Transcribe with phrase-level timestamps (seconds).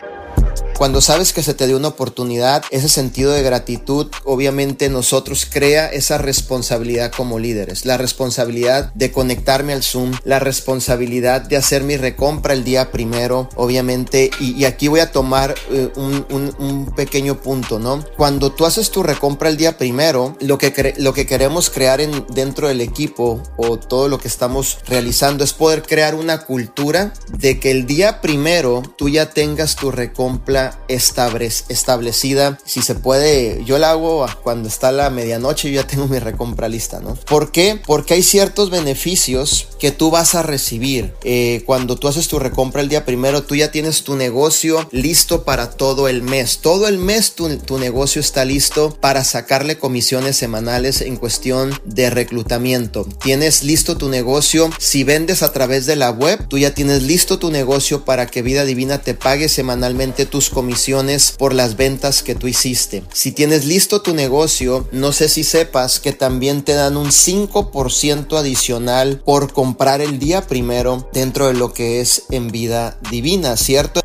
[0.00, 0.51] Thank.
[0.82, 5.86] Cuando sabes que se te dio una oportunidad, ese sentido de gratitud obviamente nosotros crea
[5.86, 11.96] esa responsabilidad como líderes, la responsabilidad de conectarme al Zoom, la responsabilidad de hacer mi
[11.96, 18.04] recompra el día primero, obviamente, y, aquí voy a tomar eh, un, pequeño punto, ¿no?
[18.16, 22.26] Cuando tú haces tu recompra el día primero, lo que, lo que queremos crear en,
[22.34, 27.60] dentro del equipo o todo lo que estamos realizando es poder crear una cultura de
[27.60, 32.58] que el día primero tú ya tengas tu recompra establecida.
[32.64, 36.68] Si se puede, yo la hago cuando está la medianoche, yo ya tengo mi recompra
[36.68, 37.14] lista, ¿no?
[37.14, 37.80] ¿Por qué?
[37.86, 41.12] Porque hay ciertos beneficios que tú vas a recibir.
[41.24, 45.44] Eh, cuando tú haces tu recompra el día primero, tú ya tienes tu negocio listo
[45.44, 46.58] para todo el mes.
[46.58, 52.10] Todo el mes tu, tu negocio está listo para sacarle comisiones semanales en cuestión de
[52.10, 53.06] reclutamiento.
[53.22, 54.70] Tienes listo tu negocio.
[54.78, 58.42] Si vendes a través de la web, tú ya tienes listo tu negocio para que
[58.42, 63.02] Vida Divina te pague semanalmente tus comisiones por las ventas que tú hiciste.
[63.12, 68.38] Si tienes listo tu negocio, no sé si sepas que también te dan un 5%
[68.38, 74.01] adicional por comprar el día primero dentro de lo que es en vida divina, ¿cierto?